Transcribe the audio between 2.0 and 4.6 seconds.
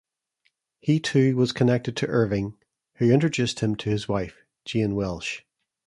Irving, who introduced him to his wife,